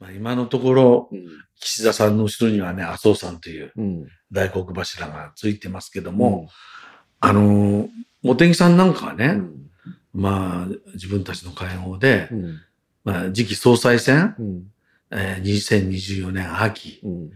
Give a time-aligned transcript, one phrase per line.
[0.00, 1.26] まあ、今のところ、うん。
[1.60, 4.06] 岸田さんの後ろにはね、麻生さんといううん。
[4.30, 6.48] 大黒柱がついてますけども、
[7.20, 7.88] あのー、
[8.22, 9.70] 茂木さんなんかはね、うん。
[10.14, 12.60] まあ、自分たちの会合でう、ん。
[13.04, 14.62] まあ、次期総裁選、うん。
[15.10, 17.30] えー2024年秋うん。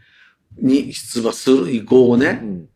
[0.61, 2.69] に出馬する意向をね、うん。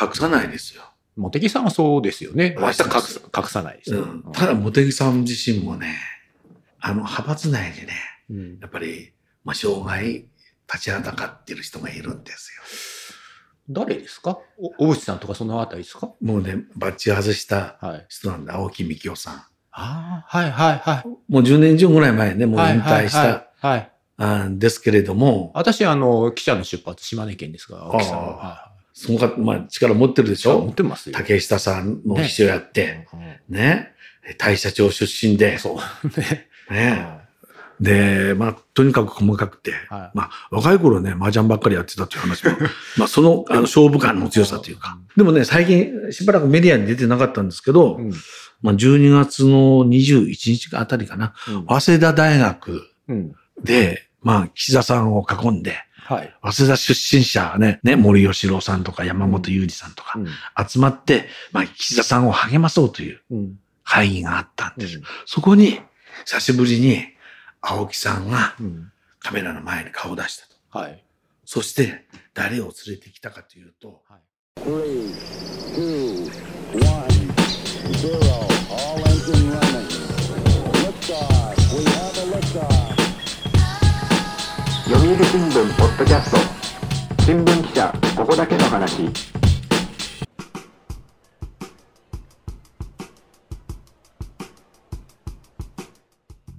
[0.00, 0.82] 隠さないですよ。
[1.16, 2.54] 茂木さんはそうですよね。
[2.56, 4.02] はい明日隠す隠さないですよ。
[4.02, 5.96] うん、ただ、茂木さん自身もね、
[6.78, 7.92] あの、派閥内でね、
[8.30, 9.12] うんやっぱり、
[9.44, 10.26] まあ、障害
[10.72, 12.52] 立ちはだかってる人がいるんです
[13.70, 14.38] 誰ですか？
[14.58, 16.06] お小渕さんとかそのあたりですか？
[16.06, 16.16] よ。
[16.22, 18.06] もうね、バッチ外したはい。
[18.08, 19.34] 人なんで、青木幹雄さん。
[19.34, 21.08] ああ、はいはいはい。
[21.30, 23.42] もう10年以上ぐらい前ね、もう引退した、はいはいはい。
[23.60, 28.24] はいあんですけれども、私、あの、記者の出発、島根県ですが、青木さんは。
[28.24, 31.16] あはその方、まあ、力持ってるでしい持ょってますよ。
[31.16, 33.92] 竹下さんの秘書やって、うんね、
[34.38, 36.20] 大社長出身で、そう。
[36.20, 36.48] ね。
[36.68, 37.20] ね、
[37.80, 42.52] で、まあ、とにかく細かくて、はいまあ、若い頃ね、麻雀ばっかりやってたっていう話も、
[42.98, 44.98] まあ、その、あの、勝負感の強さというか。
[45.16, 48.12] でもね、最近、しばらくメディアに出てなかったんですけど、うん。
[48.62, 51.34] まあ、12月の21日あたりかな、
[51.68, 53.32] 早稲田大学うん。
[53.62, 56.34] で、まあ、岸田さんを囲んで、はい。
[56.42, 60.18] 早稲田出身者ね、ね、森喜朗さんとか山本裕二さんとか
[60.66, 63.58] 集まって、まあ、岸田さんを励まそうといううん。
[63.84, 65.00] 会議があったんです。
[65.24, 65.80] そこに、
[66.26, 67.06] 久しぶりに、
[67.60, 68.92] 青木さんがうん。
[69.20, 70.78] カメラの前に顔を出したと。
[70.78, 71.04] はい。
[71.44, 74.02] そして、誰を連れてきたかというと、
[74.56, 75.12] Three,
[75.74, 76.30] two,
[76.72, 77.08] one,
[77.94, 78.18] zero.
[78.70, 79.88] All engine running.
[80.84, 81.56] Liftoff.
[81.74, 82.98] We have a liftoff.
[84.88, 86.38] 読売新聞ポッドキャスト
[87.24, 89.10] 新聞記者ここだけの話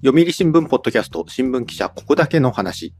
[0.01, 2.93] 読売新聞ポッドキャスト新聞記者ここだけの話。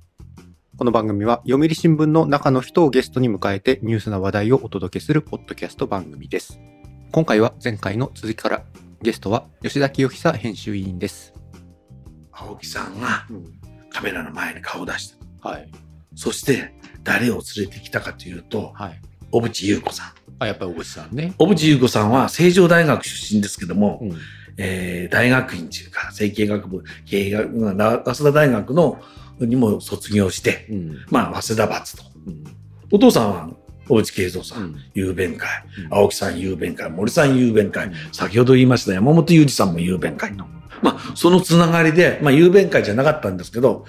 [0.75, 6.59] この番組は読売新聞の中の人をゲストに迎えてニュースな話題をお届けするポッドキャスト番組です。
[7.13, 8.65] 今回は前回の続きから
[9.01, 11.33] ゲストは吉田清久編集委員です。
[12.33, 13.25] 青木さんが
[13.89, 15.49] カメラの前に顔を出した。
[15.49, 15.71] はい。
[16.15, 16.73] そして、
[17.03, 19.01] 誰を連れてきたかというと、はい。
[19.31, 20.11] 小渕優子さん。
[20.39, 21.33] あ、やっぱり小渕さんね。
[21.37, 24.17] 小渕優子さんは成城大学出身ですけども、うん。
[24.57, 29.01] えー大学院というか、成経学部、経営学、まあ早稲田大学の
[29.39, 30.97] にも卒業して、うん。
[31.09, 32.03] まあ、早稲田閥と。
[32.27, 32.43] うん。
[32.91, 33.49] お父さんは、
[33.87, 35.49] 小渕恵三さん、うん雄弁会、
[35.85, 40.45] うん青木さん雄弁会、森さん雄弁会、うん先ほど言いました山本裕二さんも雄弁会と。
[40.81, 43.85] まあ、そのつながりで、まあ、雄弁会じゃなかったんですけど、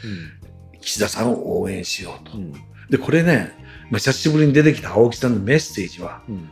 [0.80, 2.36] 岸田さんを応援しようと。
[2.36, 2.52] うん。
[2.88, 3.52] で、これね、
[3.90, 6.48] まあ、久しぶりに出てきた青木さんのメッセージは、うん。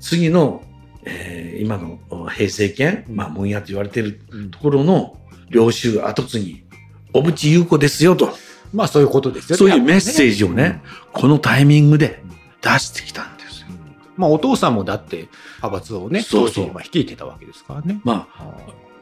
[0.00, 0.62] 次の、
[1.04, 5.16] えー今のお平成権、うんまあ、門野と言われているうんところの
[5.50, 6.64] 領袖後継ぎ、
[7.12, 8.34] 小渕優子ですよと。
[8.72, 9.58] まあそういうことですよね。
[9.58, 12.22] そういうメッセージをね、このタイミングで
[12.62, 13.66] 出してきたんですよ。
[13.70, 13.76] うん。
[14.16, 18.00] まあお父さんもだって派閥をね、そうそう率いてたわけですからね。
[18.02, 18.44] まあ、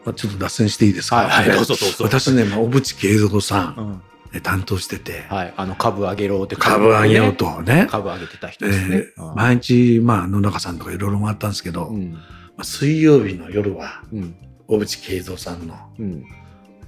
[0.05, 1.59] まあ、ちょっと脱線していいですか、はいはい
[2.00, 4.03] 私ね、まあ、小渕恵三さうんん。
[4.33, 5.55] ね担当してて、はい。
[5.57, 9.05] あの株上げろって株上げようとね、株上げてた人えですね。
[9.19, 12.13] ー毎日、まあ、野中さんとかいろいろ回ったんですけど、うん。
[12.13, 12.19] ま
[12.59, 14.35] あ、水曜日の夜は、うん。
[14.67, 16.25] 小渕恵三さんの、うん。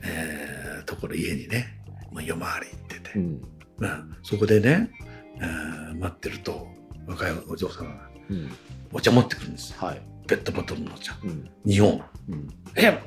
[0.02, 1.78] えーところ家にね、
[2.12, 3.40] まあ、夜回り行ってて、うん。
[3.78, 4.90] まあ、そこでね、
[5.40, 6.66] えー待ってると、
[7.06, 8.50] 若いお嬢さんがうん。
[8.92, 9.76] お茶持ってくるんですよ。
[9.80, 10.02] はい。
[10.26, 11.16] ペットボトルのお茶。
[11.22, 11.50] うん。
[11.66, 12.02] 2本。
[12.28, 12.48] うん。
[12.76, 13.00] え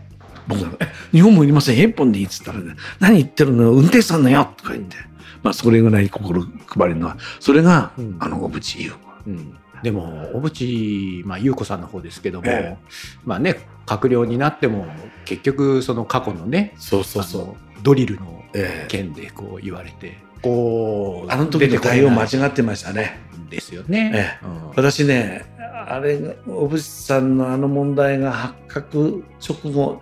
[0.47, 3.71] 僕が、え、日本もいりません？1本でいいっつったらね、何言ってるの？
[3.71, 4.95] 運転手さんのよとか言って。
[5.43, 8.97] まあ、それぐらい心配りのは、それが、うんあの、小渕優子。
[9.27, 9.57] うん。
[9.83, 12.77] でも、小渕、まあ、優子さんの方ですけども、え
[13.25, 14.87] まあね、閣僚になっても、
[15.25, 17.83] 結局、その過去のね、そうそうそう。
[17.83, 23.19] ドリルのええ件でこう言われて、こう、あの時の対応間違違ってましたね。
[23.49, 24.39] ですよね。
[24.41, 25.45] えうん私ね、
[25.87, 30.01] あれが、小渕さんのあの問題が発覚直後、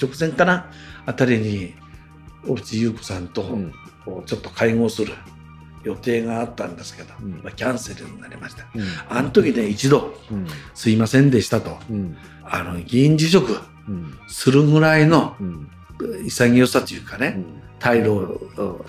[0.00, 0.70] 直前かな？
[1.06, 1.74] あたりに、
[2.46, 3.42] 小渕優子さんと、
[4.26, 5.12] ちょっと会合する
[5.84, 7.40] 予定があったんですけど、うん。
[7.42, 8.66] まあ、キャンセルになりました。
[8.74, 8.82] うん。
[9.08, 10.46] あの時ね、一度、うん。
[10.74, 12.16] すいませんでしたと、うん。
[12.44, 13.58] あの、議員辞職
[13.88, 14.18] うん。
[14.28, 15.68] するぐらいのうん。
[16.26, 17.62] 潔さというかね、うん。
[17.78, 18.84] 態度を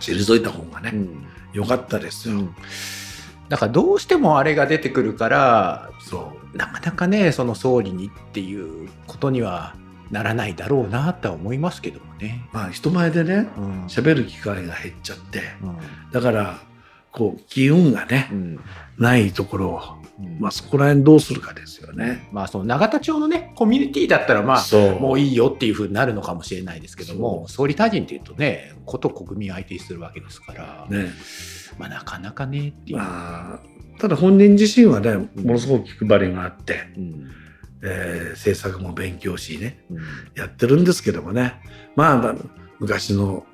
[0.00, 1.24] 退いた方がね、うん。
[1.52, 2.36] 良かったですよ。
[2.36, 2.54] うん。
[3.48, 6.39] だからどうしてもあれが出てくるからそう。
[6.54, 9.74] なかなかねその総理にっていうことには
[10.10, 12.46] ならないだろうなとは思いますけどもね。
[12.52, 13.84] まあ、人前でね、うん。
[13.86, 15.78] 喋る機会が減っちゃって、うん。
[16.12, 16.58] だから、
[17.12, 18.60] こう、機運がねう、ん。
[18.98, 19.80] ないところを、
[20.18, 20.40] うん。
[20.40, 22.28] まあ、そこら辺どうするかですよね。
[22.32, 24.64] まあ、その永田町のね、コミュニティだったら、まあ、
[24.98, 31.10] もういいよっていうふうになるのかもしれないですけども、総理大臣っていうとね、こと国民相手にするわけですから、ね。
[31.78, 32.98] まあ、なかなかねっていう。
[32.98, 37.30] まあ、ただ本人自身はね、ものすごく気配りがあって、うん。
[37.82, 39.98] えー政策も勉強しね、うん。
[40.34, 41.54] やってるんですけどもね、
[41.96, 42.34] まあ、
[42.78, 43.44] 昔の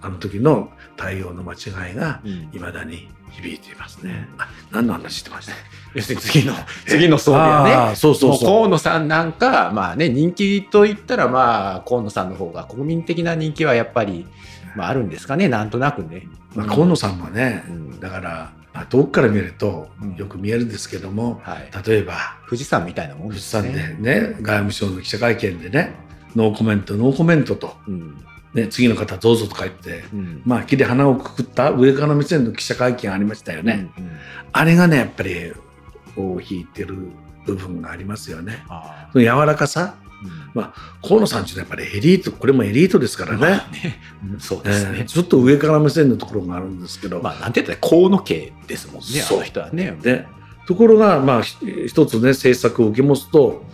[0.00, 2.50] あの時の対応の間違いがうん。
[2.52, 4.28] いまだに響いていますね。
[4.38, 5.52] あ何の話してました？
[5.94, 6.52] 要するに次の、
[6.86, 8.48] 次の総理はね、そうそうそう。
[8.48, 14.26] 河野さんなんか、まあね、人気といったら、まあ、河野さんの方が、国民的な人気はやっぱり、
[14.76, 16.26] まあ、あるんですかね、なんとなくね。
[16.54, 18.00] まあ、河野さんもね、うん。
[18.00, 23.68] だから、まあ、遠くから見るとうんよく見えるんですけども、はい、例えば、富士山みたいなもん富士ですね。
[23.68, 25.94] 山でね、外務省の記者会見でね、
[26.34, 33.90] ノーコメント、ノーコメントと、うんね、次の方どうぞとか言って、うんまあ、木で花をくくった上から目線の記者会見ありましたよね。
[33.98, 34.10] うんうん
[34.56, 35.52] あれがね、やっぱり、
[36.16, 37.08] 尾を引いてる
[37.44, 38.64] 部分がありますよね。
[38.68, 39.96] あその柔らかさ、
[40.54, 43.38] まあ、河野さんっていうのはやっぱりエリート、これもエリートですからね。
[43.38, 44.00] まあね。
[44.32, 44.98] うんそうですね。
[45.00, 45.04] えー。
[45.04, 49.38] ちょっと上から目線のところがあるんですけど、まあ、なんて言ったら河野系ですもんね、そう。
[49.38, 49.96] あの人はね。
[50.00, 50.26] で
[50.66, 51.56] ところが、まあ、ひ
[51.88, 53.64] 一つね、政策を受け持つと、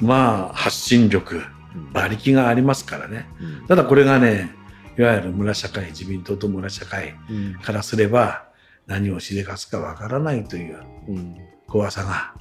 [0.00, 1.38] まあ、発信力、う
[1.78, 1.88] ん。
[1.90, 3.28] 馬力がありますからね。
[3.40, 3.66] うん。
[3.66, 4.54] ただこれがね、
[4.98, 7.54] いわゆる村社会、自民党と村社会うん。
[7.60, 8.46] からすれば、
[8.86, 10.78] 何をしでかすかわからないという
[11.08, 11.36] うん。
[11.68, 12.34] 怖さが、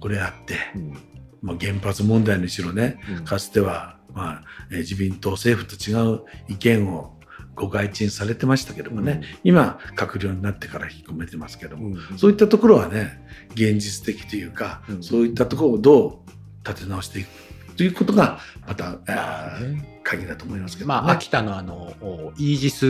[0.00, 1.11] これあって、うん
[1.42, 3.24] まあ、原発問題にしろね、うん。
[3.24, 7.18] かつては、まあ、えー自民党政府と違う意見を
[7.54, 12.18] ご外陳されてましたけどもね、今、閣僚になってから引き込めてますけども、うん。
[12.18, 15.02] そういったところはね、現実的というか、うん。
[15.02, 17.28] そういったところをどう立て直していく
[17.76, 19.88] ということが、また、ね。
[20.04, 20.88] 鍵だと思いますけどね。
[20.88, 22.86] まあ、秋田のあの、おイージス、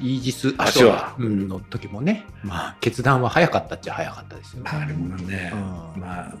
[0.00, 1.48] イージス・アショアショアアうん。
[1.48, 4.70] の時もね、まあ、決断は早かったっちゃ早かったですよね。
[4.72, 6.00] まあ、あれもね、うん。
[6.00, 6.34] まあ、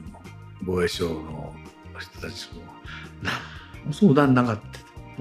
[0.62, 1.54] 防衛省の
[1.98, 2.62] 人たちも、
[3.22, 3.34] 何
[3.86, 4.62] も相談なかった。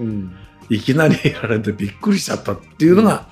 [0.01, 0.35] うん
[0.69, 3.27] いきなりやられてびっくりしちゃったっていうのが、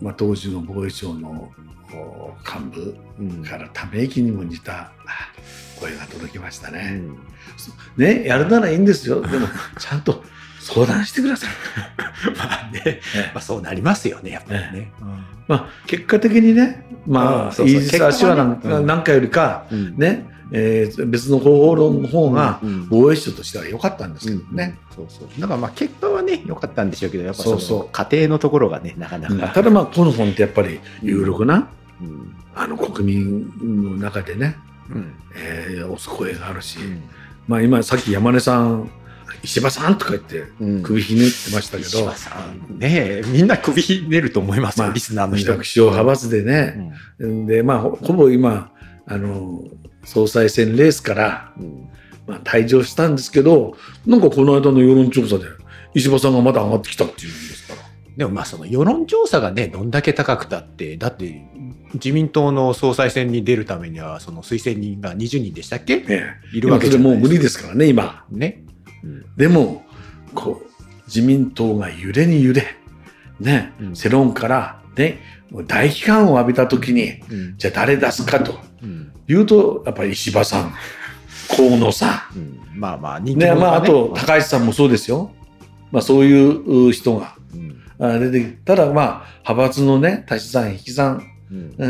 [0.00, 1.52] まあ、当時の防衛省の
[1.92, 4.92] お幹部うんからため息にも似たあ
[5.78, 6.92] 声が届きましたうね。
[6.92, 7.18] ん
[7.96, 9.20] ね、やるならいいんですよ。
[9.20, 9.48] でも、
[9.78, 10.22] ちゃんと
[10.60, 11.50] 相談してください。
[12.38, 14.92] まあね、ええまあ、そうなりますよね、やっぱりね。
[15.48, 24.78] まあ、結果的にね、まあああ、そうそうイージス・アショアなんかよりか、うんね、えー別の方法論の方がうん防衛省としては良かったんですけどね。
[24.94, 25.40] そうそう。
[25.40, 27.88] だからまあ結果はね良かったんでしょうけどやっぱそうそう。
[27.92, 31.68] 家庭のところがねなかなか、ただまあ、この本ってやっぱり有力な、
[32.00, 32.36] うん。
[32.54, 33.52] あの国民
[33.92, 34.56] の中でね、
[34.90, 35.14] うん。
[35.36, 37.02] えー、押す声があるし、うん。
[37.46, 38.90] まあ今さっき山根さん、
[39.42, 40.82] 石破さんとか言ってうん。
[40.82, 42.30] 首ひねってましたけど、石破さ
[42.70, 48.72] んねえみんな首ひねると思いますよ、まあリスナーの人比較小派閥でね、で、まあほほぼ今、
[49.06, 49.62] あの、
[50.04, 51.64] 総裁選レースから、うん。
[51.64, 51.90] うん
[52.30, 53.76] まあ、退場したんですけど、
[54.06, 55.46] なんかこの間の世論調査で
[55.94, 57.80] 石破さんがまだ上がってきたっていうんですから。
[58.16, 61.42] でもまあその世論調査がねどんだけ高くたってだって
[61.94, 68.24] 自民党の総裁選に出るためにはその推薦人が20人でしたっけ、ね、いるわけじゃない今それもう無理ですからね、今。
[68.30, 68.64] ね、
[69.02, 69.36] うん。
[69.36, 69.84] でも、
[70.34, 70.70] こう、
[71.06, 72.76] 自民党が揺れに揺れ、
[73.40, 73.96] ね、うん。
[73.96, 75.18] 世論から、ね、
[75.66, 77.54] 大批判を浴びたときに、うん。
[77.58, 78.58] じゃあ誰出すかと。
[78.82, 79.12] うん。
[79.28, 80.72] いうと、やっぱり石破さん、
[81.56, 82.60] 河野さうん。
[82.74, 85.32] まあまあ人ん、ね、気者がまあ、あと高橋さんもそうですよ。
[85.90, 87.34] まあ、そういう人が
[87.98, 91.24] 出てきただ、まあ、派閥のね、足し算、引き算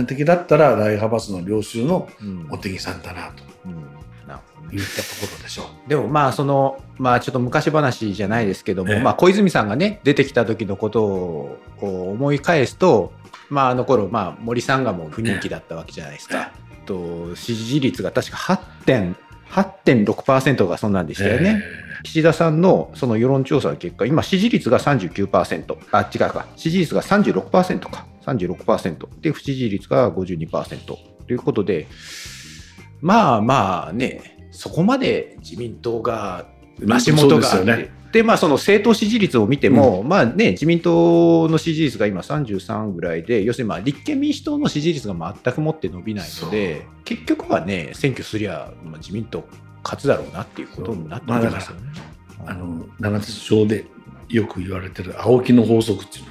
[0.06, 2.48] 的だったら、大派閥の領袖のうん。
[2.48, 3.72] 茂木さんだな、とうん。
[4.26, 4.78] なるほどね。
[4.78, 5.88] いったところでしょう。
[5.88, 9.00] でもまあそのまあちょっと昔話じゃないですけども、ええ。
[9.00, 13.12] まあ小泉さんがね出てきた時のことを思い返すと
[13.50, 16.52] まああの頃まあ森さんがもう不人気だったわけじゃないですか。
[16.86, 18.36] と支持率が確か
[18.86, 19.14] 8.8
[19.50, 21.62] 8.6%がそんなんでしたよね。
[22.02, 31.88] 岸田さんのその世論調査の結果、今、支持率が39%、あ、違うか、支持率が36%か、36%、で、不支持率が52%ということで、
[33.00, 36.46] まあまあね、そこまで自民党が
[36.88, 45.14] 足元がねで、まあ、その政党支持率を見ても、まあね、自民党の支持率が今33ぐらいで、要するにまあ立憲民主党の支持率が
[45.44, 49.44] 全くもって伸びないので、結局はね、選挙すりゃ、まあ、自民党
[49.84, 51.82] 勝つだろうなっていうことになってきますよね。
[52.46, 53.84] あの、永田町で
[54.28, 56.24] よく言われてる青木の法則っていう。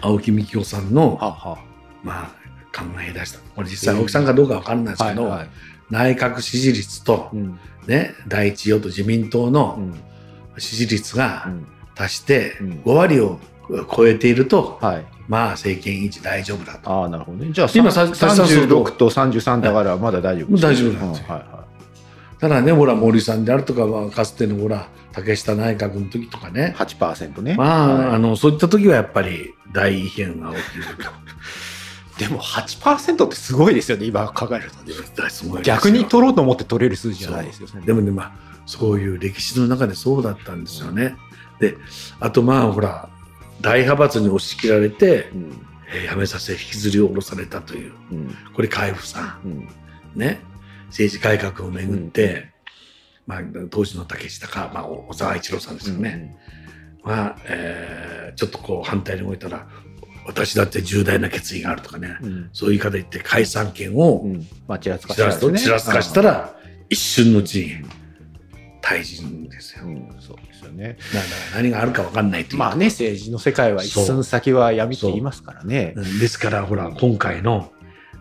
[0.00, 1.58] 青木幹雄さんの、はは
[2.02, 2.28] まあ、
[2.76, 3.38] 考え出した。
[3.54, 5.48] これ実際青木さんかどうかわかんないですけど、はい
[5.90, 9.94] 内閣支持率と、うんね、第一与党自民党うのん
[10.58, 11.66] 支持率がうん
[11.98, 13.40] 足してうん5割を
[13.94, 16.90] 超えていると、はいまあ政権維持大丈夫だと。
[16.90, 17.50] ああ、なるほどね。
[17.52, 21.56] じゃあ、今さささ36と33だからまだ大丈夫ですね大丈夫なんですようんはいは
[22.38, 26.52] ただね、ほら、森さんであるとか、まあ、かつてのほら、竹下内閣の時とかい。
[26.52, 27.54] ね、8%ね。
[27.56, 30.84] まあ、はいあの、そういった時はやっぱり大異変が起きる
[32.18, 34.94] でも8%ってすごいですよね、今考えるとね。
[35.62, 37.68] 逆に取ろうと思って取れる数字じゃないですよ。
[37.84, 38.32] でもね、まあ、
[38.64, 41.16] そういう歴史の中でそうだったんですよね。
[41.60, 41.76] で、
[42.20, 43.08] あとまあ、ほら、
[43.60, 45.62] 大派閥に押し切られて、うん。
[45.88, 48.34] えー辞めさせ、引きずり下ろされたという、うん。
[48.54, 49.50] これ海部さうん。
[49.52, 49.68] ん、
[50.16, 50.40] ね、
[50.88, 52.50] 政治改革をめぐって、
[53.26, 56.36] まあ、当時の竹下か、まあ、小沢一郎さんですよね。
[57.04, 59.66] まあ、えーちょっとこう反対に動いたら、
[60.26, 62.50] 私だって重大な決意があるとかね、うん。
[62.52, 64.46] そういう言い方言って解散権をうん。
[64.66, 66.54] まあ、ちらつかちらつちらつかしたら、
[66.88, 67.72] 一瞬のうちに
[68.82, 69.84] 退陣ですよ。
[69.84, 70.96] うん、そうですよね。
[71.12, 75.94] だから何があるか分かんないというまあね、政治の世界は一寸先は闇って言いますからね。
[75.96, 77.72] うんですから、ほら、今回の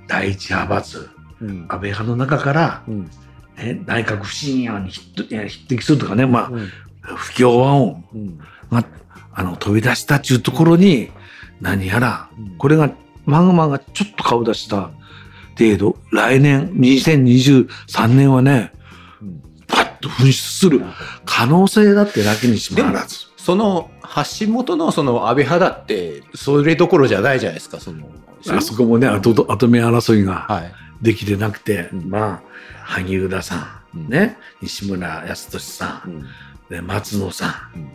[0.08, 1.10] 第一派閥、
[1.42, 1.66] うん。
[1.70, 3.10] 安倍派の中から、うん。
[3.58, 6.70] ね、内閣不信任案に匹敵するとかね、まうん。
[7.04, 8.38] あ、不協和音うん。
[8.72, 8.86] が
[9.34, 11.12] あの飛び出したっていうところに、
[11.62, 12.92] 何やら、うんこれが、
[13.26, 14.92] マグマがちょっと顔出した
[15.58, 18.72] 程度、来年、2023年はね、
[19.22, 20.84] うんパッと噴出する
[21.26, 23.26] 可能性だってなきにしもあらず。
[23.38, 28.08] その発信元のその安倍派だって、それどころじゃないじゃないですか、その。
[28.50, 30.74] あそこもね、後と後目争いがはい。
[31.02, 32.42] できてなくて、うんまあ、
[32.84, 36.26] 萩生田さん、うんね、西村康稔さん、うん。
[36.70, 37.90] で松野さん、うん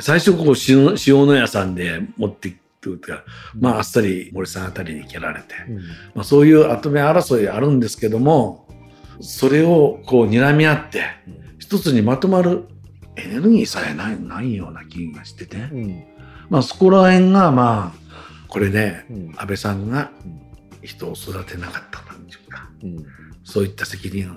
[0.00, 2.56] 最初こう塩塩野屋さんで持って
[2.96, 3.24] か、
[3.58, 5.54] まああっさり森さんあたりに蹴られて、
[6.14, 8.66] まあ、そういう後目争いあるんですけども
[9.20, 11.02] それをこう睨み合って
[11.58, 12.66] 一つにまとまる
[13.16, 16.04] エネルギーさえないないような気がしてて、うん。
[16.48, 19.34] まあそこら辺がまあこれねうん。
[19.36, 20.38] 安倍さんがうん
[20.82, 23.04] 人を育てなかったというかうん。
[23.44, 24.36] そういった責任が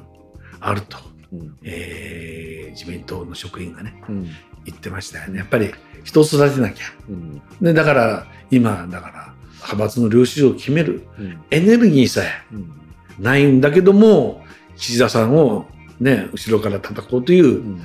[0.60, 0.98] あると、
[1.32, 1.58] うん。
[1.64, 4.30] えー自民党の職員がねうん。
[4.66, 7.42] 言ってましたよねやっぱり人を育てなきゃうん。
[7.62, 11.44] でだから今だから派閥の領収書を決めるうん。
[11.52, 12.72] エネルギーさえうん。
[13.20, 14.44] ないんだけども
[14.78, 15.68] 岸田さんを
[16.00, 17.82] ね後ろから叩こうという、うん。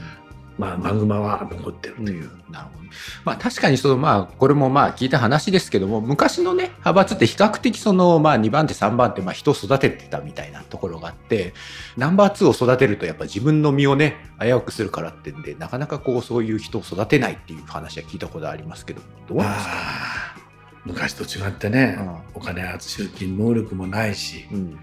[0.58, 2.86] まあマグマは残ってるという、なるほど。
[3.24, 11.52] まあ確かにそのまあこれもまあ聞いた話ですけども昔のね派閥って比較的そのまあ2番手3番手まあ人を育ててたみたいなところがあって
[11.96, 20.46] ナンバー2を育てるとやっぱ自分の身をね危うくするからってんでなかなかこうそういう人を育てないっていう話は聞いたことありますけどどうですか、まあ
[20.86, 21.98] 昔と違ってね、
[22.32, 24.78] お金集金能力もないしうん。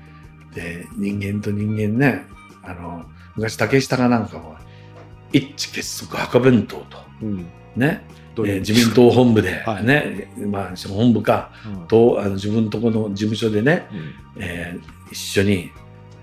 [0.54, 2.26] で人間と人間ね
[2.62, 4.60] あの昔竹下がなんかは
[5.34, 6.98] 一致結束墓弁当と。
[7.22, 7.46] うん。
[7.76, 8.06] ね、
[8.38, 9.86] 自民党本部で はい。
[9.86, 11.52] ね、まあ本部か。
[11.80, 11.88] うん。
[11.88, 14.14] とあの自分のとこの事務所でね、うん。
[14.44, 15.70] えー一緒に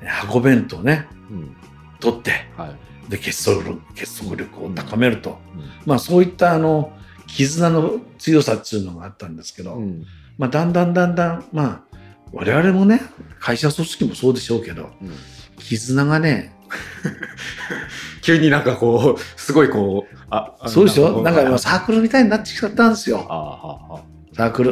[0.05, 1.57] 箱弁当ねうん。
[2.01, 3.11] 取ってはい。
[3.11, 5.63] で結束力結束力を高めると、うん。
[5.87, 6.93] まあそういったあの
[7.27, 10.05] 絆の強さっていうのがあったんですけど、うん。
[10.39, 11.97] まあだんだんだんだんまあ
[12.33, 13.01] 我々もね
[13.39, 15.11] 会社組織もそうでしょうけどうん。
[15.59, 16.53] 絆がね
[18.23, 21.23] 急になんかこうすごいこうあそうでしょ？
[21.23, 23.27] なんか今あサークルみたいになってきちゃったんですよ。
[23.29, 24.03] あああ
[24.37, 24.71] サークル。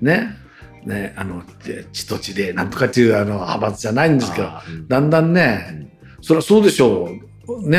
[0.00, 0.06] うん。
[0.06, 0.36] ね。
[0.84, 4.88] ねあので血と血でなんとかっていうあの派閥じゃないんですけどうん。
[4.88, 5.90] だんだんうねん。
[6.20, 7.08] そりゃそうでしょ
[7.46, 7.68] う。
[7.68, 7.78] ね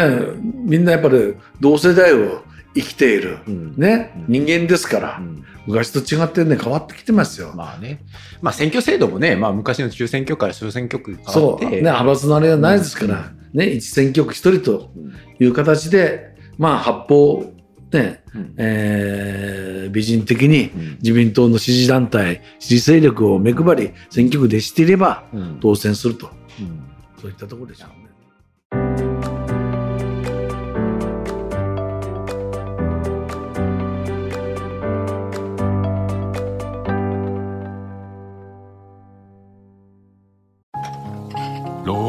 [0.63, 2.43] みんなやっぱり同世代を
[2.75, 3.39] 生きている。
[3.47, 3.73] うん。
[3.77, 4.13] ね？
[4.27, 4.45] うん。
[4.45, 5.17] 人間ですから。
[5.19, 5.43] うん。
[5.67, 7.51] 昔と違ってね変わってきてますよ。
[7.55, 8.03] まあね、
[8.41, 11.71] まあ選挙制度もね、まあ昔の中選挙区から小選挙区に変わって、そう。
[11.71, 17.51] ね派閥のあれがないですから、ね一選挙区一人とうんいう形でまあ八方
[17.91, 18.53] ね、うん。
[18.57, 20.97] えー美人的にうん。
[21.01, 25.57] 自民党の支持団体支持勢力を目配り選挙区でしていればうん。
[25.61, 26.29] 当選すると。
[26.59, 26.83] うん。
[27.19, 28.09] そういったところでしょうね。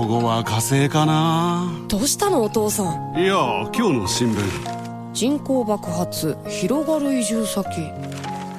[0.07, 1.69] 老後は火星かな。
[1.89, 3.19] どうしたのお父さん？
[3.19, 3.35] いや
[3.75, 5.13] 今日の新聞。
[5.13, 7.67] 人口爆発広がる移住先。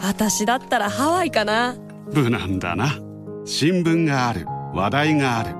[0.03, 1.77] 私だったらハワイかな。
[2.13, 2.97] 無難だな。
[3.45, 4.45] 新聞がある。
[4.73, 5.55] 話題がある。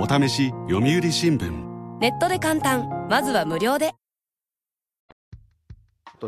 [0.00, 1.50] お試し読売新聞。
[1.98, 2.88] ネットで簡単。
[3.10, 3.88] まずは無料で。
[3.88, 4.01] と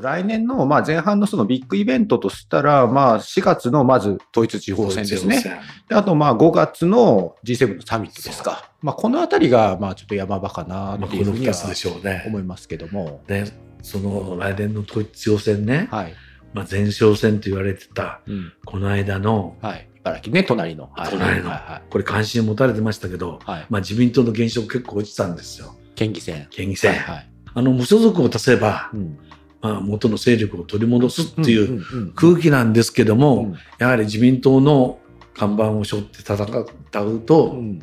[0.01, 5.43] 来年のまあ前半のそのビッグイベントとしたら、まあ4月のまず統一地方選ですね。
[5.89, 8.71] であとまあ5月の G7 のサミットですか。
[8.83, 12.23] まあこのあたりがまあちょっと山場かなまあ、ってこの2いうふうには。
[12.27, 13.23] 思いますけども。
[13.27, 13.45] で
[13.83, 16.15] その来年の統一地方選ね、はい。
[16.55, 18.53] まあ、前哨戦と言われてた、うん。
[18.65, 19.89] この間の、はい。
[20.01, 20.91] 茨城ね、隣の。
[20.95, 21.11] はい。
[21.11, 23.41] 隣のはこれ関心持たれてましたけど。
[23.45, 23.67] はい。
[23.69, 25.75] まあ、自民党の現職結構落ちたんですよ。
[25.95, 26.47] 県議選。
[26.51, 26.93] 県議選。
[26.93, 27.31] はいはい。
[27.55, 29.19] あの、無所属を足せば、うん。
[29.65, 33.55] まあ、元の勢力を取り戻すっていううんうんうん空気なんですけども、うん。
[33.79, 34.99] やはり自民党の
[35.35, 36.35] 看板を背負って戦
[37.01, 37.81] うと、うん。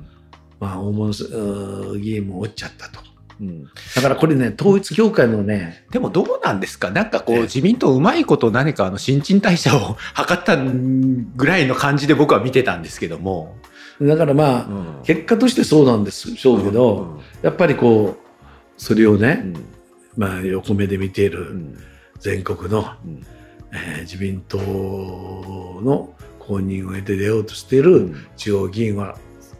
[0.59, 2.99] まあ、大物議員も落ちちゃったと。
[3.41, 3.63] うん。
[3.95, 6.91] だからこれね、統一教会のね、でもどうなんですか？
[6.91, 7.41] なんかこうええ。
[7.41, 13.55] 自民党うまいこと何かあの新陳代謝を 図ったぐらいの感じで僕は見てたんですけども。
[13.99, 18.31] だからまあ、結果としてそうなんでしょうけど、やっぱりこう、
[18.77, 19.65] それをね、うん
[20.17, 21.77] まあ、横目で見ていうるん。
[22.19, 23.23] 全国の、うん。
[23.73, 28.25] えー自民党の公認を得て出ようとしていうるん。
[28.35, 29.17] 中央議員は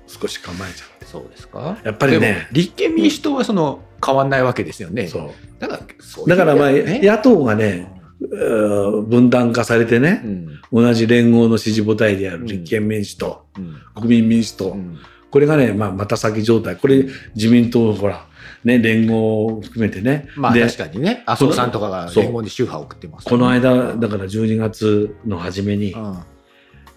[0.08, 1.78] 少し構えちゃそうですか？
[1.84, 5.04] やっぱりねでも立憲民主党はその変わんないわけですよね。
[5.04, 5.08] う。
[5.08, 5.32] そう。
[5.60, 7.00] だからそういうだからまあ、ね。
[7.04, 10.84] 野党がね、分断化されてねう、ん。
[10.84, 12.42] 同じ連合の支持母体であうん。
[12.42, 13.76] る立憲民主党、うん。
[13.96, 14.98] 国民民主党、うん
[15.32, 16.76] これがね、まあ、また先状態。
[16.76, 17.06] これ、
[17.36, 18.28] 自民党、ほら、
[18.64, 20.28] ね、連合を含めてね。
[20.36, 26.20] まあで確かにね、麻生さんとかが連合に宗派を送ってますこの間、だから12月の初めにう、ん。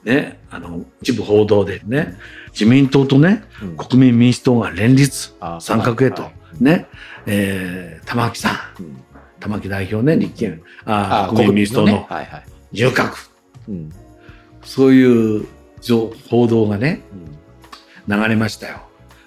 [0.05, 2.17] ね、あの、一部報道でね、
[2.53, 3.77] 自民党とね、うん。
[3.77, 6.31] 国民民主党が連立、あ三角へとは
[6.61, 6.87] い、ね、
[7.27, 9.05] えー、玉木さん、うん。
[9.41, 12.07] 玉木代表ね、立憲、ああ国民民主党のね。
[12.09, 12.45] はいはい。
[12.73, 13.13] 入閣、
[13.69, 13.91] うん。
[14.63, 15.47] そういう
[15.81, 17.01] 情報道がね、
[18.09, 18.23] うん。
[18.23, 18.84] 流れましたよ。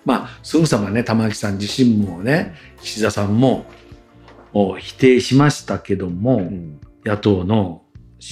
[0.08, 3.66] まあ、すぐさまね、玉木さん自身もね、岸田さんも
[4.54, 6.80] お否定しましたけども、うん。
[7.04, 7.84] 野党の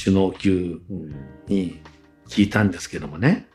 [0.04, 1.10] 首脳級うん。
[1.48, 1.82] に
[2.30, 3.50] 聞いたんですけどもね、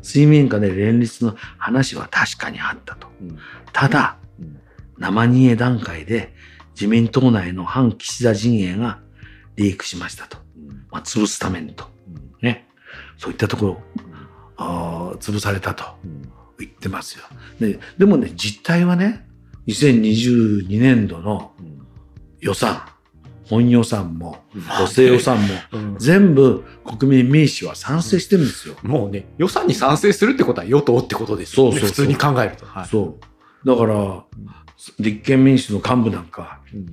[0.00, 3.08] 水面下で連立の話は確かにあったと。
[3.20, 3.38] うん。
[3.72, 4.60] ただ、うん。
[4.98, 6.34] 生煮え段階で
[6.76, 9.00] 自民党内の反岸田陣営が
[9.56, 10.38] リークしましたと。
[10.56, 10.86] うん。
[10.92, 11.86] まあ、潰すためにと。
[12.40, 12.68] ね。
[13.18, 13.82] そういったところ、
[14.56, 15.84] あー潰されたと。
[16.04, 17.24] うん言ってますよ。
[17.60, 19.26] ででもね、実態はね、
[19.66, 21.76] 2022年度のうん
[22.40, 22.82] 予算、
[23.48, 28.76] 本予算も、まあ補正予算も、うん全部国民民主は賛成してるんですよ。
[28.82, 31.78] もうね、予算に賛成するってことは与党ってことですよね。
[31.80, 32.66] そう普通に考えると。
[32.66, 33.18] はいそ
[33.64, 33.66] う。
[33.66, 34.24] だから、
[35.00, 36.86] 立憲民主の幹部なんか、うん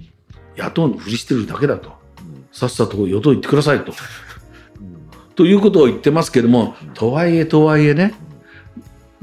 [0.56, 1.90] 野党のふりしてるだけだと。
[1.90, 3.92] うんさっさと与党行ってくださいと。
[3.92, 5.04] うん
[5.36, 8.14] ということを言ってますけども、とはいえとはいえね、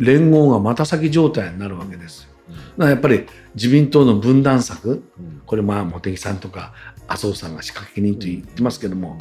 [0.00, 2.30] 連合がまた先状態になるわけですよ。
[2.48, 5.42] だからやっぱり自民党の分断策、うん。
[5.46, 6.72] これまあ茂木さんとか
[7.06, 9.18] 麻生さんが仕掛け人と言ってますけども、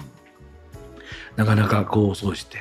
[1.35, 2.57] なかなか構想して、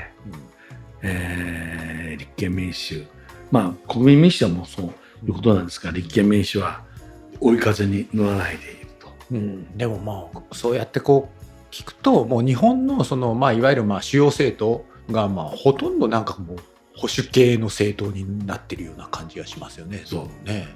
[1.02, 3.04] えー立憲民主、
[3.50, 4.90] まあ国民民主はもうそうい
[5.28, 6.82] うことなんですが、立憲民主は
[7.40, 9.08] 追い風に乗らないでいると。
[9.30, 16.56] うん、でもまあそうやってこう聞くともう日本のその、まあ、いわゆるまあ主要政党がまあほとんどなんかもう
[16.98, 20.02] 保守系の政党になってるような感じがしますよね。
[20.04, 20.66] そうね。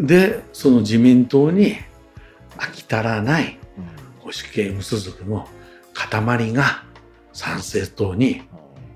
[0.00, 1.76] で、その自民党に
[2.56, 3.58] 飽き足らない
[4.18, 5.48] 保守系無所属の
[5.92, 6.84] 塊が
[7.32, 8.42] 参政党に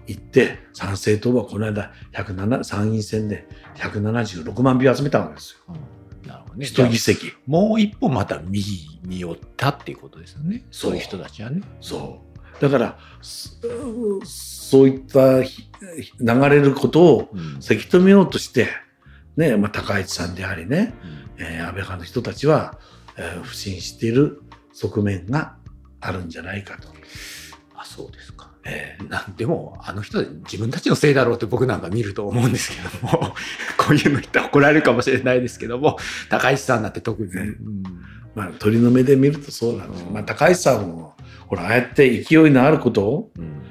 [0.08, 5.76] 行って、参政党はこの間107参院選で176万票集めたわけですよ。
[6.26, 6.66] なるほどね。
[6.66, 7.34] 一議席。
[7.46, 10.66] もう一歩また右に寄ったっていうことですよね。
[10.72, 11.62] そうそういう人たちはね。
[11.80, 12.60] そう。
[12.60, 12.98] だから、
[14.68, 15.68] そそういったひ
[16.20, 18.68] 流れることをうんせき止めようとして、
[19.36, 20.92] ね、まあ、高市さんでありね、
[21.38, 22.78] えー安倍派の人たちは、
[23.16, 25.56] えー不信している側面が
[26.00, 26.88] あるんじゃないかと。
[27.74, 28.50] あそうですか。
[28.64, 32.76] えーなんでも、あの人は自分たちのせいだろうって僕なんか見ると思うんですけ
[33.06, 33.34] ども、
[33.78, 35.96] こういうの言ったら怒られるかもしれないですけども、
[36.28, 37.32] 高市さんだって特に。
[37.32, 37.82] ねうん
[38.34, 40.08] まあ、鳥の目で見るとそうなんですよ。
[40.08, 43.62] うんまあ、高市さんも、ほら、ああやって勢いのあることをうん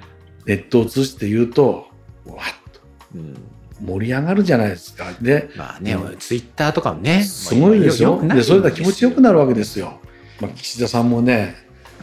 [0.47, 1.88] ネットを通じて言うと、
[2.25, 2.79] わっと
[3.15, 3.38] うん
[3.79, 5.13] 盛り上がるじゃないですか。
[5.21, 8.19] で、まあね、うんツイッターとかもね、すごいですよ。
[8.27, 9.99] で、それで気持ちよくななるわけですよ。
[10.41, 11.55] まあ、岸田さんもね、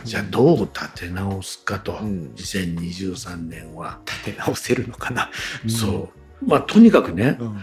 [0.05, 3.99] じゃあどう立て直すかと、うん2023年は。
[4.07, 5.31] 立て直せるのかな。
[5.67, 6.11] そ
[6.43, 6.47] う。
[6.47, 7.59] まあ、とにかくね、うん。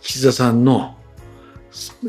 [0.00, 0.96] 岸田さんの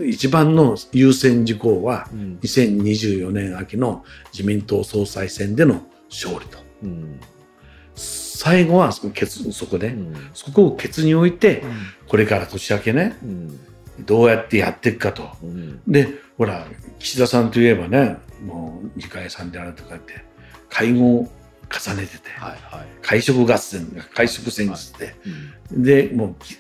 [0.06, 6.58] 一番の優先事項は、うん2024年秋の自民党総裁選での勝利と。
[6.84, 7.20] うん
[8.40, 10.16] 最後はそこケツそこで、うん。
[10.34, 11.62] そこをケツに置いて、
[12.08, 14.06] これから年明けね、うん。
[14.06, 15.30] どうやってやっていくかと。
[15.44, 15.82] うん。
[15.86, 16.66] で、ほら、
[17.00, 20.24] 岸田さんといえばね、もう二階さんであるとかって、
[20.70, 21.30] 会合を
[21.70, 22.30] 重ねてて。
[23.02, 25.16] 会食合戦、会食戦術で、
[25.76, 25.84] うん。
[25.84, 26.56] で、もう、き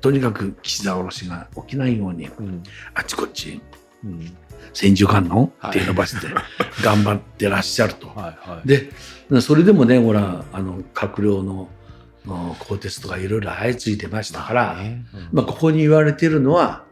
[0.00, 2.64] とにかく岸田おろしが起きないように、うん。
[2.92, 3.62] あちこち
[4.04, 4.36] うん
[4.72, 6.26] 千手観音って伸ばして
[6.82, 8.08] 頑張ってらっしゃると。
[8.08, 8.68] はいはい。
[8.68, 8.90] で、
[9.40, 11.68] それでもね、ほら、あの、閣僚の
[12.28, 16.84] あ更迭とかいろいろ相次いでましたから、ねまあ、ここに言われているのは、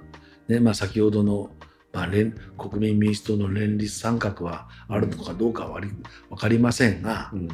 [0.49, 1.51] ね、まあ、先ほどの、
[1.93, 5.89] まあ、連国民民主党の連立三角はあるのかどうかはわり
[6.31, 7.49] わかりませんが、うん。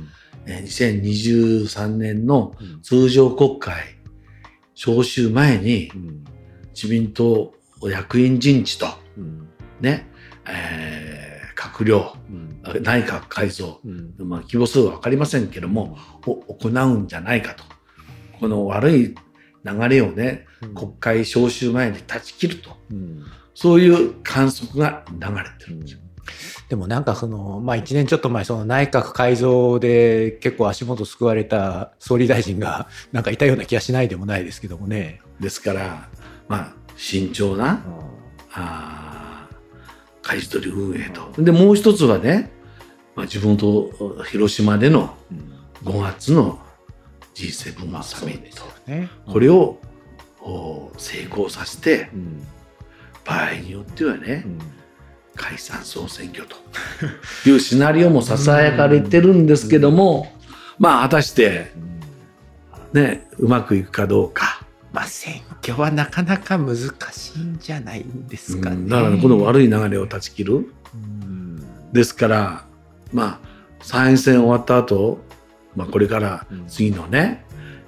[0.46, 2.82] えー2023年のうん。
[2.82, 3.98] 通常国会
[4.74, 6.24] 召集前にうん。
[6.74, 9.43] 自民党役員人事と、うん
[9.84, 10.10] ね、
[10.46, 12.82] えー閣僚、うん。
[12.82, 14.14] 内閣改造、うん。
[14.18, 17.64] まあ、規模数は分かりませんけども、を行うんじゃないかと。
[18.38, 19.14] この悪い
[19.64, 22.76] 流れをね、国会召集前に断ち切ると。
[22.90, 23.24] うん。
[23.54, 26.00] そういう観測が流れてるんですよ。
[26.68, 35.20] でもなんかその、まあ一年ちょっと前、その内閣改造で結構足元救われた総理大臣が なんかいたような気がしないでもないですけどもね。
[35.40, 36.08] ですから、
[36.48, 37.84] まあ、慎重な、
[38.52, 39.03] あー
[40.24, 41.42] 舵取り運営と。
[41.42, 42.50] で、もう一つはね、
[43.14, 43.90] まあ、自分と
[44.24, 45.14] 広島での
[45.84, 46.58] 5月の
[47.34, 48.64] G7 サミット。
[48.90, 49.08] ね。
[49.26, 49.78] これを
[50.40, 52.46] お成功させて、うん
[53.24, 54.58] 場合によってはね、うん
[55.36, 56.56] 解散総選挙と
[57.48, 60.32] いうシナリオも囁かれてるんですけども、
[60.78, 61.72] まあ果たして
[62.92, 64.63] ね、うまくいくかどうか。
[64.94, 66.88] まあ選挙はなかなか難し
[67.34, 68.76] いんじゃないんですかね。
[68.76, 68.88] うん。
[68.88, 70.72] だからこの悪い流れを断ち切る。
[70.94, 71.92] うん。
[71.92, 72.64] ですから、
[73.12, 73.48] まあ
[73.82, 75.18] 参院選終わった後、
[75.74, 77.44] まあこれから次のね、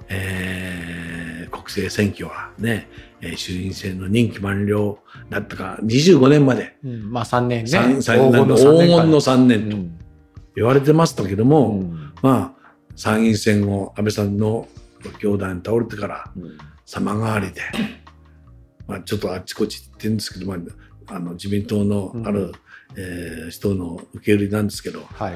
[0.09, 2.89] えー国政選挙はね、
[3.21, 7.09] えー衆院選の任期満了だったか25年まで、うん。
[7.09, 7.69] まあ3年ね。
[7.69, 9.99] 三三黄金の黄3金の3年とうん。
[10.57, 12.13] 言われてましたけども、うん。
[12.21, 14.67] まあ、参議院選を安倍さんの
[15.21, 16.31] 兄弟に倒れてから
[16.87, 17.61] 様変わりで、
[18.87, 22.53] まあ、ちょっとあっちこっち行ってるんですけど、まあ、あの自民党のある、
[22.95, 25.33] えー人の受け売りなんですけどはい。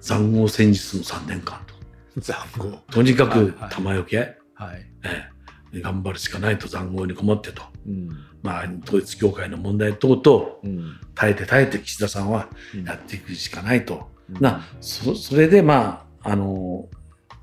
[0.00, 2.20] 残酷戦術の3年間と。
[2.20, 2.76] 残酷。
[2.92, 4.86] とにかく玉よけ、はい。
[5.04, 5.38] えー
[5.82, 8.08] 頑張るしかないと残酷に困ってと、うん。
[8.42, 10.98] まあ、統一教会の問題等々うん。
[11.14, 12.84] 耐えて耐えて岸田さんはうん。
[12.84, 14.08] やっていくしかないと。
[14.32, 14.40] うん。
[14.40, 16.88] なそそれでまああの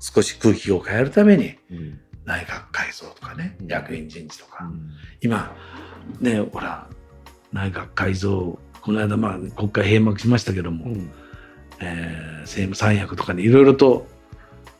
[0.00, 4.90] 少し空気を変えるためにうん内閣改造とかね、うん役員人事とか、うん
[5.22, 5.56] 今
[6.20, 6.88] ねほら
[7.52, 11.10] 内閣改造この間まあ国会閉幕しましたけども、うん
[11.80, 14.06] えー政務三役とかにいろいろと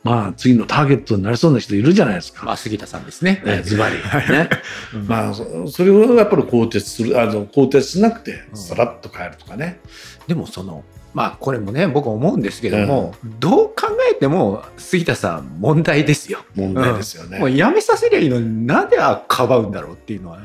[0.04, 2.46] まあ次のターゲットになりそうな人いるじゃないですか。
[2.46, 3.42] まあ杉田さんですね。
[3.44, 3.96] ねズバリ。
[3.96, 4.48] ね。
[4.94, 9.80] うんまあそそれをやっぱり更迭するあの更迭しなくてうんさらっと変えるとかね。
[10.28, 10.84] でもその、
[11.16, 16.40] まあこれもね、僕思うんですけども、どう考えても杉田さん問題ですよ。
[16.54, 17.38] 問題ですよね。
[17.38, 20.40] もう辞めさせりゃいいのになんであかばうんだろうっていうのは。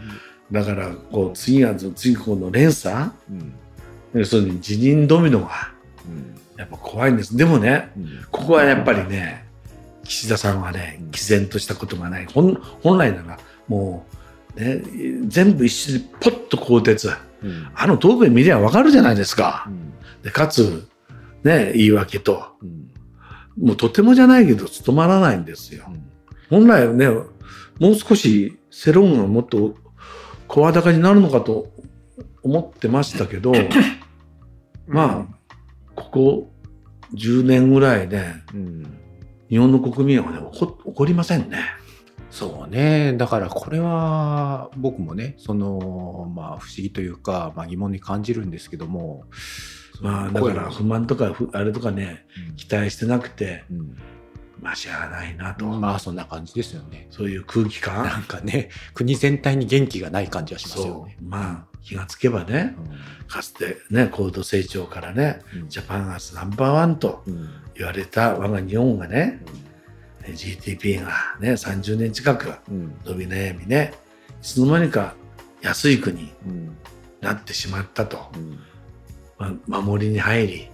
[0.50, 3.54] だからこう次は次この連鎖うん
[4.14, 5.74] 要するに辞任ドミノが
[6.08, 7.36] うんやっぱ怖いんです。
[7.36, 9.46] でもね、うんここはやっぱりね、
[10.06, 12.28] 岸田さんはね、毅然としたことがない。
[12.34, 14.06] 本本来ならも
[14.56, 14.82] う、ね、
[15.28, 17.10] 全部一緒にポッと更迭。
[17.44, 19.72] うんあの答弁見りゃわかるじゃないですかう。
[19.72, 19.81] ん
[20.24, 20.88] でかつ、
[21.44, 22.54] ね、言い訳と。
[22.62, 22.92] うん
[23.58, 25.86] もうとてもじゃないけど務まらないんですよ。
[26.50, 29.76] 本来はね、もう少し世論がもっと
[30.48, 31.72] 声高になるのかと
[32.44, 33.54] 思ってましたけど、
[34.88, 35.54] まあ、
[35.96, 36.52] ここ
[37.14, 38.98] 10年ぐらいね、うん
[39.50, 41.58] 日本の国民はね、怒怒りませんね。
[42.30, 43.14] そうね。
[43.18, 49.26] だからこれは僕もね、その、まあ不思議というか、まあ疑問に感じるんですけども。
[50.02, 52.26] まあ、だから不満とかふ、あれとかね、
[52.58, 53.98] 期待してなくて、うん
[54.62, 55.66] まあ、しゃあないなと。
[55.66, 57.08] まあそんな感じですよね。
[57.10, 58.22] そういう空気な感。
[58.22, 61.18] んかね、国全体に元気がない感じはしますよそね。
[61.20, 61.24] う。
[61.26, 62.76] まあ、気がつけばね、
[63.28, 69.42] かつてね、高度成長からね、うん Japan as Number One とうん言われた我が日本がね、
[70.36, 73.94] GDP がね、30年近くうん伸び悩みね、
[74.42, 75.16] いつの間にか
[75.62, 76.78] 安い国にうん
[77.20, 78.32] なってしまったと。
[78.36, 78.60] うん
[79.67, 80.69] まあ、守りに入り、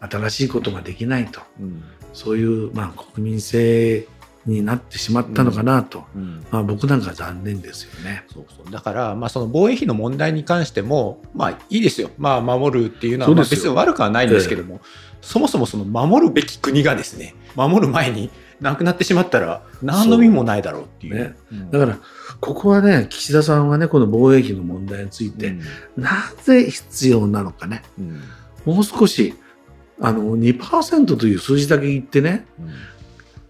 [0.00, 1.40] 新しいことができないと。
[1.60, 1.82] うん。
[2.12, 4.06] そういう、まあ、国民性
[4.46, 6.04] になってしまったのかなと。
[6.14, 6.44] うん。
[6.50, 8.24] まあ、僕なんか残念ですよね。
[8.32, 8.70] そうそう。
[8.70, 14.80] だから、まあ、その防衛費の問題に関しても、まあいいですよ、まあ、守るっていうのは、別に悪くはないんですけども、
[15.20, 21.14] そもそもその守るべき国がですね、守る前になくなってしまったら、何の意味もないだろうっていう。
[21.14, 21.34] ね。
[21.52, 21.70] うん。
[21.70, 21.98] だから、
[22.40, 25.56] ここはね、岸田さんはね、この防衛費の問題について、
[25.96, 26.10] な
[26.42, 28.20] ぜ必要なのかね、うん。
[28.64, 29.34] もう少し、
[30.00, 32.68] あの、2%という数字だけ言ってね、うん。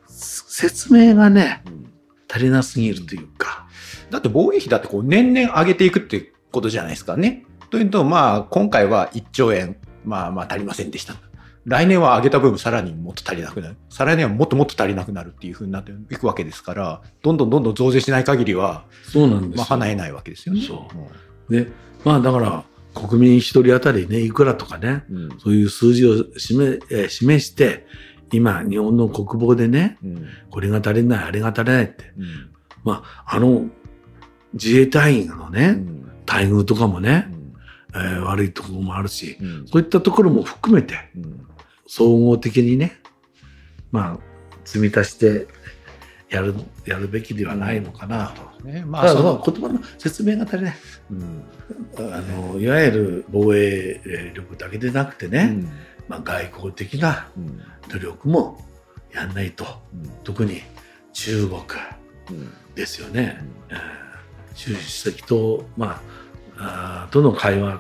[0.08, 1.90] 説明がね、うん。
[2.30, 3.66] 足りなすぎるというか、
[4.10, 7.44] だって防衛費だってこう年々上げていくってことじゃないですかね。
[7.70, 11.14] というと、まあ、今回は1兆円、まあまあ足りませんでした。
[11.66, 13.76] 来年は上げた分さらにもっと足りなくなる。
[13.90, 19.56] 再来年はもっともっと足りなくなるっていうふうになっていくわけですから、どんどんどんどん増税しない限りは、そうなんですよ。
[19.58, 20.62] まあ、叶えないわけですよね。
[20.62, 20.88] そ
[21.48, 21.70] うで、
[22.04, 25.16] まあだから、国民一人当たりね、いくらとかね、うん。
[25.16, 27.86] うんそういう数字を示えー示して、
[28.32, 30.26] 今、日本の国防でね、うん。
[30.50, 32.12] これが足りない、あれが足りないって。
[32.16, 32.50] うん
[32.84, 33.66] まあ、あの、
[34.54, 37.40] 自衛隊員のうね、ん待遇とかもね、うん
[37.92, 41.46] えー悪いところもあるし、うんそういったところも含めて、うん
[41.90, 43.00] 総合的にね、
[43.90, 44.18] まあ、
[44.64, 45.48] 積み足して
[46.30, 46.54] やる、
[46.86, 48.32] やるべきではないのかな。
[48.60, 48.64] と。
[48.64, 50.76] ね、まただ、あ言葉の説明が足りない。
[51.10, 51.44] うん。
[51.98, 55.68] あのいわゆる防衛力だけでなくてね、うん。
[56.06, 57.60] まあ、外交的なうん。
[57.88, 58.64] 努力も
[59.12, 59.64] やんないと。
[59.92, 60.08] うん。
[60.22, 60.62] 特に
[61.12, 61.60] 中国
[62.30, 62.52] うん。
[62.76, 63.76] ですよね、えー
[64.54, 66.02] 習主席と、ま
[66.56, 67.78] あ、あーとの会話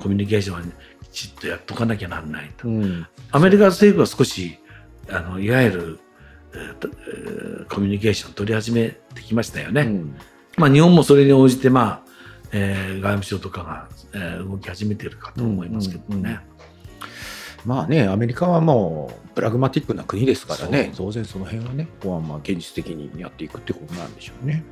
[0.00, 0.66] コミュニケーションはき
[1.12, 3.06] ちっとやっとかなきゃなんないと、うん。
[3.30, 4.58] アメリカ政府は少し
[5.08, 6.00] あのいわゆる、
[6.52, 10.16] えーコミュニケーション取り始めてきましたよね、うん。
[10.56, 12.10] まあ、日本もそれに応じて、まあ
[12.52, 16.14] えー外務省とかが、えー動き始めているかと思いますけどうん。
[16.16, 16.22] うん。
[16.22, 16.40] ね。
[17.64, 24.64] まあね、アメリカはもうプラグマティックな国ですからね、そ当然その辺はね、ここはまあ現実的にやっていくってことなんでしょうね。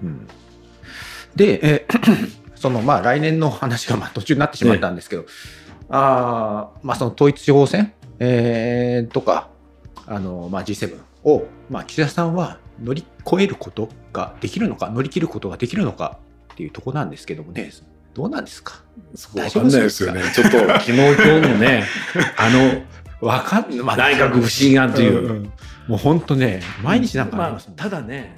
[1.37, 1.87] で、え
[2.57, 5.27] そのまあ来年の話がまあ途中になってしまったんですけど、
[5.91, 9.49] あーまあその統一地方選、えーとか、
[10.07, 16.19] あのまあ G7 を、まあ、岸田さんは乗り越えることができるのか、乗り切ることができるのか
[16.53, 17.71] っていうところなんですけどもね、
[18.15, 18.83] どうなんですか？
[19.15, 20.23] そこわかんないですよね。
[20.35, 21.85] ちょっと昨日今日のね、
[22.37, 22.49] あ
[23.21, 25.33] の、わかんまあ内閣不信案という。
[25.33, 25.53] んん
[25.89, 28.37] もう本当ね、毎日なんかありまあますもん、ただね、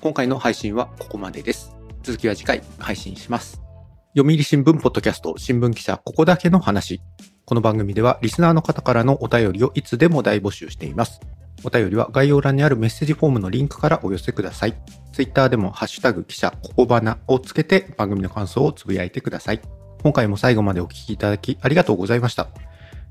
[0.00, 1.76] 今回の配信はここまでです。
[2.02, 3.67] 続きは次回配信します。
[4.16, 7.02] 読売新聞ポッドキャスト新聞記者ここだけの話。
[7.44, 11.20] この番組ではリスナーの方からのお便りをいつでも大募集しています。
[11.62, 14.74] お便りは概要欄にあるメッセージフォームのリンクからお寄せください。
[15.12, 19.60] ツイッターでもハッシュタグ記者ここばなをつけて番組の感想をつぶやいてください。
[20.02, 22.48] 今回も最後までお聞きいただきありがとうございました。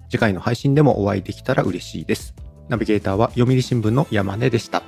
[0.10, 2.34] 次回の配信でもお会いできたら嬉しいです。
[2.70, 4.82] ナビゲーターは読売新聞の山根でした。